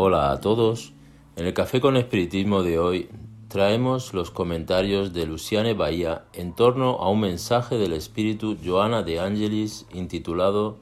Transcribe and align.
Hola 0.00 0.30
a 0.30 0.38
todos. 0.38 0.92
En 1.34 1.44
el 1.44 1.54
Café 1.54 1.80
con 1.80 1.96
Espiritismo 1.96 2.62
de 2.62 2.78
hoy 2.78 3.08
traemos 3.48 4.14
los 4.14 4.30
comentarios 4.30 5.12
de 5.12 5.26
Luciane 5.26 5.74
Bahía 5.74 6.24
en 6.32 6.54
torno 6.54 6.90
a 7.00 7.10
un 7.10 7.18
mensaje 7.18 7.78
del 7.78 7.92
espíritu 7.92 8.56
Joana 8.64 9.02
de 9.02 9.18
Angelis 9.18 9.86
intitulado 9.92 10.76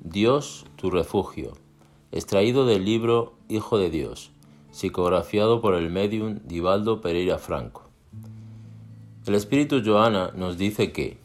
Dios, 0.00 0.66
tu 0.74 0.90
refugio, 0.90 1.52
extraído 2.10 2.66
del 2.66 2.84
libro 2.84 3.34
Hijo 3.48 3.78
de 3.78 3.90
Dios, 3.90 4.32
psicografiado 4.72 5.60
por 5.60 5.74
el 5.74 5.88
medium 5.88 6.40
Divaldo 6.44 7.00
Pereira 7.00 7.38
Franco. 7.38 7.84
El 9.24 9.36
espíritu 9.36 9.82
Joana 9.84 10.32
nos 10.34 10.58
dice 10.58 10.90
que 10.90 11.18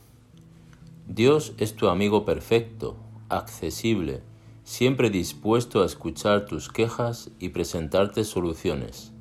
Dios 1.08 1.54
es 1.58 1.76
tu 1.76 1.88
amigo 1.88 2.26
perfecto, 2.26 2.96
accesible, 3.30 4.22
siempre 4.64 5.10
dispuesto 5.10 5.84
a 5.84 5.86
escuchar 5.86 6.46
tus 6.46 6.70
quejas 6.70 7.32
y 7.40 7.50
presentarte 7.50 8.24
soluciones. 8.24 9.12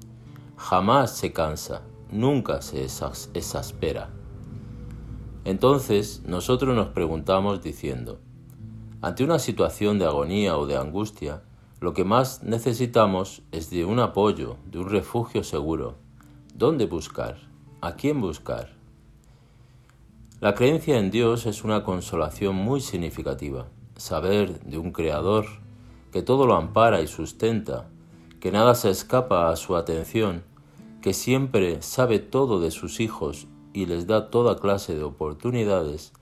Jamás 0.56 1.16
se 1.16 1.32
cansa, 1.32 1.82
nunca 2.10 2.62
se 2.62 2.84
exaspera. 2.84 4.10
Entonces 5.44 6.22
nosotros 6.24 6.76
nos 6.76 6.88
preguntamos 6.88 7.62
diciendo, 7.62 8.20
ante 9.00 9.24
una 9.24 9.40
situación 9.40 9.98
de 9.98 10.04
agonía 10.04 10.56
o 10.56 10.66
de 10.66 10.76
angustia, 10.76 11.42
lo 11.80 11.92
que 11.92 12.04
más 12.04 12.44
necesitamos 12.44 13.42
es 13.50 13.68
de 13.70 13.84
un 13.84 13.98
apoyo, 13.98 14.56
de 14.66 14.78
un 14.78 14.88
refugio 14.88 15.42
seguro. 15.42 15.96
¿Dónde 16.54 16.86
buscar? 16.86 17.38
¿A 17.80 17.96
quién 17.96 18.20
buscar? 18.20 18.70
La 20.40 20.54
creencia 20.54 20.98
en 20.98 21.10
Dios 21.10 21.46
es 21.46 21.64
una 21.64 21.82
consolación 21.82 22.54
muy 22.54 22.80
significativa 22.80 23.66
saber 24.02 24.58
de 24.64 24.78
un 24.78 24.90
Creador 24.90 25.46
que 26.10 26.22
todo 26.22 26.44
lo 26.44 26.56
ampara 26.56 27.02
y 27.02 27.06
sustenta, 27.06 27.88
que 28.40 28.50
nada 28.50 28.74
se 28.74 28.90
escapa 28.90 29.48
a 29.48 29.54
su 29.54 29.76
atención, 29.76 30.42
que 31.00 31.14
siempre 31.14 31.80
sabe 31.82 32.18
todo 32.18 32.60
de 32.60 32.72
sus 32.72 32.98
hijos 32.98 33.46
y 33.72 33.86
les 33.86 34.08
da 34.08 34.28
toda 34.28 34.58
clase 34.58 34.96
de 34.96 35.04
oportunidades, 35.04 36.12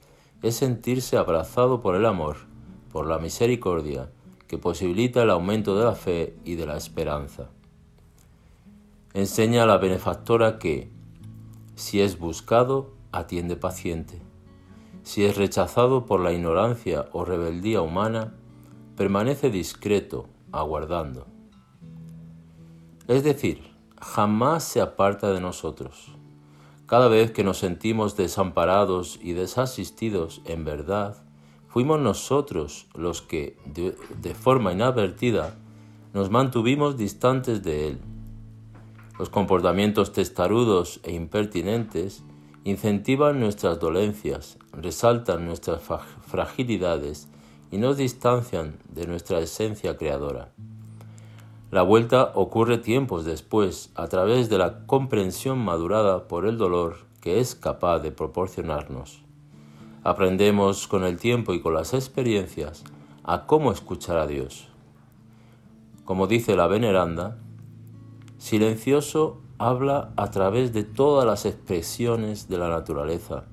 es 0.43 0.57
sentirse 0.57 1.17
abrazado 1.17 1.81
por 1.81 1.95
el 1.95 2.05
amor, 2.05 2.37
por 2.91 3.07
la 3.07 3.17
misericordia, 3.17 4.11
que 4.47 4.59
posibilita 4.59 5.23
el 5.23 5.31
aumento 5.31 5.75
de 5.75 5.83
la 5.83 5.95
fe 5.95 6.35
y 6.45 6.53
de 6.53 6.67
la 6.67 6.77
esperanza. 6.77 7.49
Enseña 9.15 9.63
a 9.63 9.65
la 9.65 9.77
benefactora 9.77 10.59
que, 10.59 10.91
si 11.73 11.99
es 11.99 12.19
buscado, 12.19 12.91
atiende 13.11 13.55
paciente 13.55 14.21
si 15.03 15.25
es 15.25 15.37
rechazado 15.37 16.05
por 16.05 16.19
la 16.19 16.31
ignorancia 16.33 17.07
o 17.11 17.25
rebeldía 17.25 17.81
humana, 17.81 18.33
permanece 18.95 19.49
discreto, 19.49 20.27
aguardando. 20.51 21.27
Es 23.07 23.23
decir, 23.23 23.61
jamás 23.99 24.63
se 24.63 24.81
aparta 24.81 25.31
de 25.31 25.41
nosotros. 25.41 26.13
Cada 26.85 27.07
vez 27.07 27.31
que 27.31 27.43
nos 27.43 27.57
sentimos 27.57 28.17
desamparados 28.17 29.17
y 29.21 29.33
desasistidos 29.33 30.41
en 30.45 30.65
verdad, 30.65 31.23
fuimos 31.67 31.99
nosotros 31.99 32.87
los 32.95 33.21
que, 33.21 33.57
de, 33.65 34.35
forma 34.35 34.73
inadvertida, 34.73 35.55
nos 36.13 36.29
mantuvimos 36.29 36.97
distantes 36.97 37.63
de 37.63 37.87
Él. 37.87 38.01
Los 39.17 39.29
comportamientos 39.29 40.11
testarudos 40.11 40.99
e 41.03 41.13
impertinentes 41.13 42.23
incentivan 42.63 43.39
nuestras 43.39 43.79
dolencias, 43.79 44.57
resaltan 44.73 45.45
nuestras 45.45 45.81
fragilidades 46.27 47.27
y 47.71 47.77
nos 47.77 47.97
distancian 47.97 48.77
de 48.89 49.07
nuestra 49.07 49.39
esencia 49.39 49.97
creadora. 49.97 50.51
La 51.71 51.83
vuelta 51.83 52.33
ocurre 52.35 52.77
tiempos 52.77 53.23
después 53.23 53.91
a 53.95 54.07
través 54.07 54.49
de 54.49 54.57
la 54.57 54.85
comprensión 54.85 55.57
madurada 55.57 56.27
por 56.27 56.45
el 56.45 56.57
dolor 56.57 56.97
que 57.21 57.39
es 57.39 57.55
capaz 57.55 57.99
de 57.99 58.11
proporcionarnos. 58.11 59.21
Aprendemos 60.03 60.87
con 60.87 61.03
el 61.03 61.17
tiempo 61.17 61.53
y 61.53 61.61
con 61.61 61.73
las 61.73 61.93
experiencias 61.93 62.83
a 63.23 63.45
cómo 63.45 63.71
escuchar 63.71 64.17
a 64.17 64.27
Dios. 64.27 64.67
Como 66.03 66.27
dice 66.27 66.55
la 66.55 66.67
veneranda, 66.67 67.37
silencioso 68.37 69.39
habla 69.61 70.11
a 70.15 70.31
través 70.31 70.73
de 70.73 70.83
todas 70.83 71.23
las 71.23 71.45
expresiones 71.45 72.49
de 72.49 72.57
la 72.57 72.67
naturaleza, 72.67 73.43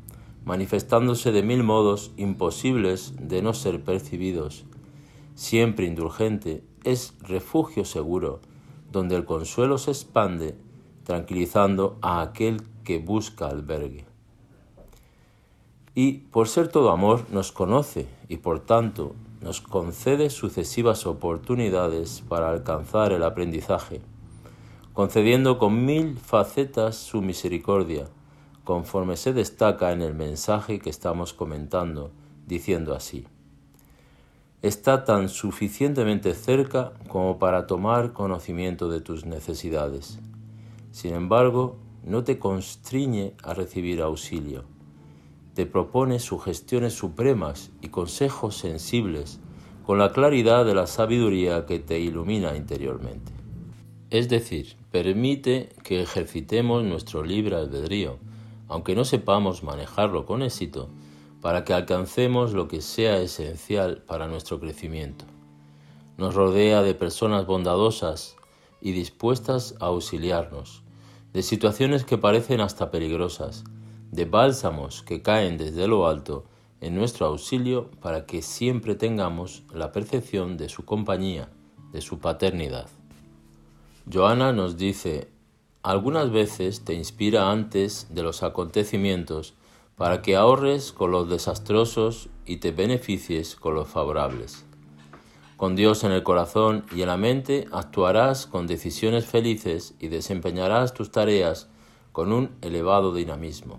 manifestándose 0.42 1.32
de 1.32 1.42
mil 1.42 1.62
modos 1.62 2.12
imposibles 2.16 3.12
de 3.20 3.42
no 3.42 3.52
ser 3.52 3.84
percibidos. 3.84 4.64
Siempre 5.34 5.84
indulgente, 5.84 6.64
es 6.84 7.12
refugio 7.20 7.84
seguro, 7.84 8.40
donde 8.90 9.16
el 9.16 9.26
consuelo 9.26 9.76
se 9.76 9.90
expande, 9.90 10.56
tranquilizando 11.04 11.98
a 12.00 12.22
aquel 12.22 12.62
que 12.84 12.98
busca 12.98 13.48
albergue. 13.48 14.06
Y 15.94 16.20
por 16.30 16.48
ser 16.48 16.68
todo 16.68 16.90
amor, 16.90 17.26
nos 17.30 17.52
conoce 17.52 18.06
y 18.28 18.38
por 18.38 18.60
tanto 18.60 19.14
nos 19.42 19.60
concede 19.60 20.30
sucesivas 20.30 21.06
oportunidades 21.06 22.24
para 22.26 22.48
alcanzar 22.48 23.12
el 23.12 23.22
aprendizaje 23.22 24.00
concediendo 24.98 25.58
con 25.58 25.86
mil 25.86 26.18
facetas 26.18 26.96
su 26.96 27.22
misericordia, 27.22 28.08
conforme 28.64 29.16
se 29.16 29.32
destaca 29.32 29.92
en 29.92 30.02
el 30.02 30.12
mensaje 30.12 30.80
que 30.80 30.90
estamos 30.90 31.32
comentando, 31.32 32.10
diciendo 32.48 32.96
así. 32.96 33.24
Está 34.60 35.04
tan 35.04 35.28
suficientemente 35.28 36.34
cerca 36.34 36.94
como 37.06 37.38
para 37.38 37.68
tomar 37.68 38.12
conocimiento 38.12 38.90
de 38.90 39.00
tus 39.00 39.24
necesidades. 39.24 40.18
Sin 40.90 41.14
embargo, 41.14 41.76
no 42.02 42.24
te 42.24 42.40
constriñe 42.40 43.34
a 43.44 43.54
recibir 43.54 44.02
auxilio. 44.02 44.64
Te 45.54 45.64
propone 45.64 46.18
sugestiones 46.18 46.94
supremas 46.94 47.70
y 47.82 47.90
consejos 47.90 48.56
sensibles 48.56 49.38
con 49.86 50.00
la 50.00 50.10
claridad 50.10 50.64
de 50.64 50.74
la 50.74 50.88
sabiduría 50.88 51.66
que 51.66 51.78
te 51.78 52.00
ilumina 52.00 52.56
interiormente. 52.56 53.30
Es 54.10 54.28
decir, 54.28 54.77
permite 54.90 55.68
que 55.84 56.00
ejercitemos 56.02 56.84
nuestro 56.84 57.22
libre 57.22 57.56
albedrío, 57.56 58.18
aunque 58.68 58.94
no 58.94 59.04
sepamos 59.04 59.62
manejarlo 59.62 60.24
con 60.24 60.42
éxito, 60.42 60.88
para 61.40 61.64
que 61.64 61.72
alcancemos 61.72 62.52
lo 62.52 62.68
que 62.68 62.80
sea 62.80 63.18
esencial 63.18 64.02
para 64.06 64.26
nuestro 64.26 64.58
crecimiento. 64.60 65.24
Nos 66.16 66.34
rodea 66.34 66.82
de 66.82 66.94
personas 66.94 67.46
bondadosas 67.46 68.36
y 68.80 68.92
dispuestas 68.92 69.74
a 69.80 69.86
auxiliarnos, 69.86 70.82
de 71.32 71.42
situaciones 71.42 72.04
que 72.04 72.18
parecen 72.18 72.60
hasta 72.60 72.90
peligrosas, 72.90 73.64
de 74.10 74.24
bálsamos 74.24 75.02
que 75.02 75.22
caen 75.22 75.58
desde 75.58 75.86
lo 75.86 76.06
alto 76.06 76.44
en 76.80 76.94
nuestro 76.94 77.26
auxilio 77.26 77.90
para 78.00 78.24
que 78.26 78.42
siempre 78.42 78.94
tengamos 78.94 79.64
la 79.72 79.92
percepción 79.92 80.56
de 80.56 80.68
su 80.68 80.84
compañía, 80.84 81.50
de 81.92 82.00
su 82.00 82.18
paternidad. 82.18 82.88
Joana 84.10 84.54
nos 84.54 84.78
dice, 84.78 85.28
algunas 85.82 86.30
veces 86.30 86.82
te 86.82 86.94
inspira 86.94 87.50
antes 87.50 88.06
de 88.08 88.22
los 88.22 88.42
acontecimientos 88.42 89.52
para 89.96 90.22
que 90.22 90.34
ahorres 90.34 90.92
con 90.92 91.10
los 91.10 91.28
desastrosos 91.28 92.30
y 92.46 92.56
te 92.56 92.72
beneficies 92.72 93.54
con 93.54 93.74
los 93.74 93.86
favorables. 93.86 94.64
Con 95.58 95.76
Dios 95.76 96.04
en 96.04 96.12
el 96.12 96.22
corazón 96.22 96.86
y 96.94 97.02
en 97.02 97.08
la 97.08 97.18
mente 97.18 97.66
actuarás 97.70 98.46
con 98.46 98.66
decisiones 98.66 99.26
felices 99.26 99.94
y 100.00 100.08
desempeñarás 100.08 100.94
tus 100.94 101.10
tareas 101.10 101.68
con 102.12 102.32
un 102.32 102.56
elevado 102.62 103.12
dinamismo. 103.12 103.78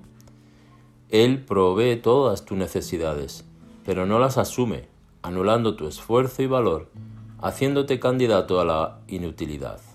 Él 1.10 1.44
provee 1.44 1.96
todas 1.96 2.46
tus 2.46 2.56
necesidades, 2.56 3.46
pero 3.84 4.06
no 4.06 4.20
las 4.20 4.38
asume, 4.38 4.90
anulando 5.24 5.76
tu 5.76 5.88
esfuerzo 5.88 6.44
y 6.44 6.48
valor, 6.48 6.92
haciéndote 7.42 8.00
candidato 8.00 8.60
a 8.60 8.66
la 8.66 9.00
inutilidad. 9.08 9.89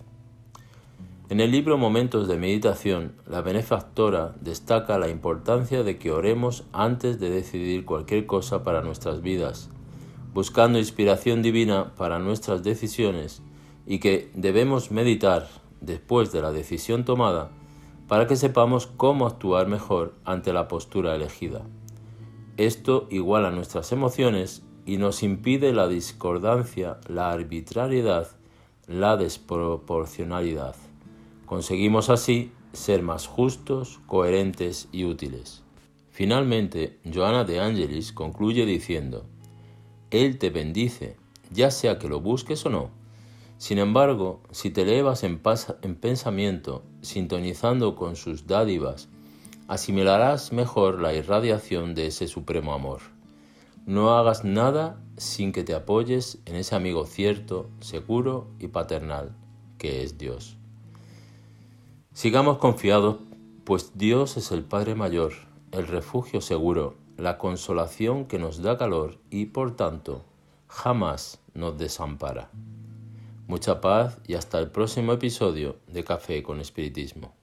En 1.31 1.41
el 1.41 1.53
libro 1.53 1.79
Momentos 1.79 2.29
de 2.29 2.37
Meditación, 2.37 3.15
la 3.27 3.41
benefactora 3.41 4.35
destaca 4.43 4.99
la 4.99 5.09
importancia 5.09 5.83
de 5.83 5.97
que 5.97 6.13
oremos 6.13 6.65
antes 6.75 7.19
de 7.19 7.31
decidir 7.31 7.87
cualquier 7.87 8.27
cosa 8.27 8.63
para 8.63 8.83
nuestras 8.83 9.23
vidas, 9.23 9.71
buscando 10.35 10.79
inspiración 10.79 11.41
divina 11.41 11.95
para 11.97 12.19
nuestras 12.19 12.63
decisiones 12.63 13.41
y 13.87 14.01
que 14.01 14.31
debemos 14.35 14.91
meditar 14.91 15.49
después 15.81 16.31
de 16.31 16.43
la 16.43 16.53
decisión 16.53 17.07
tomada 17.07 17.51
para 18.07 18.27
que 18.27 18.37
sepamos 18.37 18.87
cómo 18.87 19.27
actuar 19.27 19.67
mejor 19.67 20.13
ante 20.27 20.53
la 20.53 20.69
postura 20.69 21.15
elegida. 21.15 21.63
Esto 22.59 23.07
iguala 23.11 23.51
nuestras 23.51 23.93
emociones 23.93 24.63
y 24.85 24.99
nos 24.99 25.23
impide 25.23 25.73
la 25.73 25.89
discordancia, 25.89 26.99
la 27.09 27.33
arbitrariedad, 27.33 28.29
la 28.87 29.17
desproporcionalidad. 29.17 30.77
Conseguimos 31.47 32.09
así 32.11 32.53
ser 32.73 33.03
más 33.03 33.27
justos, 33.27 34.01
coherentes 34.07 34.89
y 34.93 35.05
útiles. 35.05 35.63
Finalmente, 36.11 36.99
Joana 37.13 37.45
de 37.45 37.61
Angelis 37.61 38.13
concluye 38.13 38.65
diciendo, 38.65 39.27
Él 40.11 40.39
te 40.39 40.51
bendice, 40.51 41.17
ya 41.51 41.71
sea 41.71 41.99
que 41.99 42.09
lo 42.09 42.21
busques 42.21 42.65
o 42.67 42.71
no. 42.71 42.91
Sin 43.59 43.79
embargo, 43.79 44.41
si 44.51 44.71
te 44.71 44.83
elevas 44.83 45.23
en, 45.23 45.41
en 45.83 45.95
pensamiento, 45.97 46.83
sintonizando 47.03 47.95
con 47.95 48.17
sus 48.17 48.47
dádivas, 48.47 49.09
asimilarás 49.69 50.53
mejor 50.53 51.01
la 51.01 51.15
irradiación 51.15 51.95
de 51.95 52.07
ese 52.07 52.27
supremo 52.27 52.75
amor. 52.75 53.01
No 53.87 54.17
hagas 54.17 54.45
nada 54.45 55.03
sin 55.17 55.53
que 55.53 55.63
te 55.63 55.75
apoyes 55.75 56.39
en 56.47 56.57
ese 56.57 56.75
amigo 56.75 57.07
cierto, 57.07 57.69
seguro 57.81 58.49
y 58.59 58.69
paternal, 58.69 59.37
que 59.79 60.03
es 60.03 60.17
Dios. 60.17 60.57
Sigamos 62.15 62.59
confiados, 62.59 63.17
pues 63.65 63.99
Dios 63.99 64.37
es 64.37 64.53
el 64.53 64.63
Padre 64.63 64.95
Mayor, 64.95 65.33
el 65.73 65.89
refugio 65.89 66.41
seguro, 66.41 66.95
la 67.17 67.39
consolación 67.39 68.27
que 68.27 68.39
nos 68.39 68.63
da 68.63 68.79
calor 68.79 69.19
y, 69.31 69.47
por 69.47 69.75
tanto, 69.75 70.25
jamás 70.69 71.41
nos 71.55 71.77
desampara. 71.77 72.51
Mucha 73.49 73.81
paz 73.81 74.21
y 74.29 74.35
hasta 74.35 74.61
el 74.61 74.71
próximo 74.71 75.13
episodio 75.13 75.75
de 75.89 76.05
Café 76.05 76.45
con 76.45 76.61
Espiritismo. 76.61 77.35